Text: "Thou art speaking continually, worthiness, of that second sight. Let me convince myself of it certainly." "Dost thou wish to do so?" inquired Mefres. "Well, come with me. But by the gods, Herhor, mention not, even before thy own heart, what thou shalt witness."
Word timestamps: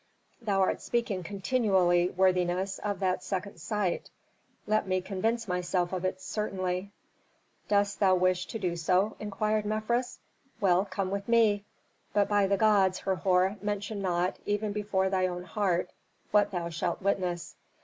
"Thou 0.41 0.61
art 0.61 0.81
speaking 0.81 1.21
continually, 1.21 2.09
worthiness, 2.09 2.79
of 2.79 2.99
that 3.01 3.21
second 3.21 3.59
sight. 3.59 4.09
Let 4.65 4.87
me 4.87 4.99
convince 4.99 5.47
myself 5.47 5.93
of 5.93 6.03
it 6.05 6.19
certainly." 6.19 6.91
"Dost 7.67 7.99
thou 7.99 8.15
wish 8.15 8.47
to 8.47 8.57
do 8.57 8.75
so?" 8.75 9.15
inquired 9.19 9.63
Mefres. 9.63 10.17
"Well, 10.59 10.85
come 10.85 11.11
with 11.11 11.27
me. 11.29 11.65
But 12.15 12.27
by 12.27 12.47
the 12.47 12.57
gods, 12.57 12.97
Herhor, 12.97 13.57
mention 13.61 14.01
not, 14.01 14.37
even 14.47 14.71
before 14.71 15.07
thy 15.11 15.27
own 15.27 15.43
heart, 15.43 15.91
what 16.31 16.49
thou 16.49 16.69
shalt 16.69 17.03
witness." 17.03 17.53